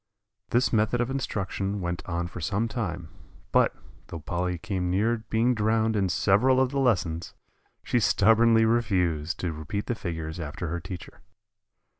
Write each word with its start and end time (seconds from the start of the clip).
This 0.49 0.73
method 0.73 0.99
of 0.99 1.11
instruction 1.11 1.79
went 1.79 2.01
on 2.07 2.25
for 2.25 2.41
some 2.41 2.67
time; 2.67 3.09
but, 3.51 3.75
though 4.07 4.19
Polly 4.21 4.57
came 4.57 4.89
near 4.89 5.17
being 5.29 5.53
drowned 5.53 5.95
in 5.95 6.09
several 6.09 6.59
of 6.59 6.71
the 6.71 6.79
lessons, 6.79 7.35
she 7.83 7.99
stubbornly 7.99 8.65
refused 8.65 9.39
to 9.41 9.53
repeat 9.53 9.85
the 9.85 9.93
figures 9.93 10.39
after 10.39 10.69
her 10.69 10.79
teacher. 10.79 11.21